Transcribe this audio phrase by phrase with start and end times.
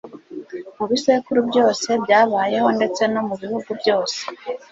[0.77, 4.19] mu bisekuru byose byabayeho ndetse no mu bihugu byose